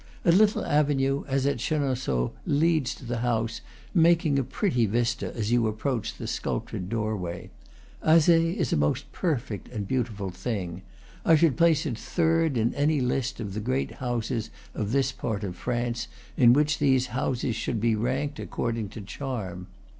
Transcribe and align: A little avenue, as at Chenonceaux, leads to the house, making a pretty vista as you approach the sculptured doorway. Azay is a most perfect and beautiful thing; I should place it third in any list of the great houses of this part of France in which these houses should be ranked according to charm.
A 0.25 0.31
little 0.31 0.65
avenue, 0.65 1.25
as 1.27 1.45
at 1.45 1.59
Chenonceaux, 1.59 2.31
leads 2.47 2.95
to 2.95 3.05
the 3.05 3.19
house, 3.19 3.61
making 3.93 4.39
a 4.39 4.43
pretty 4.43 4.87
vista 4.87 5.31
as 5.37 5.51
you 5.51 5.67
approach 5.67 6.17
the 6.17 6.25
sculptured 6.25 6.89
doorway. 6.89 7.51
Azay 8.03 8.55
is 8.55 8.73
a 8.73 8.77
most 8.77 9.11
perfect 9.11 9.67
and 9.67 9.87
beautiful 9.87 10.31
thing; 10.31 10.81
I 11.23 11.35
should 11.35 11.55
place 11.55 11.85
it 11.85 11.99
third 11.99 12.57
in 12.57 12.73
any 12.73 12.99
list 12.99 13.39
of 13.39 13.53
the 13.53 13.59
great 13.59 13.91
houses 13.91 14.49
of 14.73 14.91
this 14.91 15.11
part 15.11 15.43
of 15.43 15.55
France 15.55 16.07
in 16.35 16.51
which 16.51 16.79
these 16.79 17.05
houses 17.13 17.55
should 17.55 17.79
be 17.79 17.93
ranked 17.93 18.39
according 18.39 18.89
to 18.97 19.01
charm. 19.01 19.67